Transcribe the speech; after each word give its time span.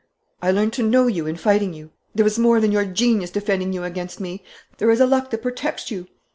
I 0.41 0.49
learnt 0.49 0.73
to 0.73 0.81
know 0.83 1.05
you 1.05 1.27
in 1.27 1.35
fighting 1.35 1.75
you. 1.75 1.91
There 2.15 2.23
was 2.23 2.39
more 2.39 2.59
than 2.59 2.71
your 2.71 2.85
genius 2.85 3.29
defending 3.29 3.71
you 3.71 3.83
against 3.83 4.19
me; 4.19 4.43
there 4.79 4.89
is 4.89 4.99
a 4.99 5.05
luck 5.05 5.29
that 5.29 5.43
protects 5.43 5.91
you. 5.91 6.07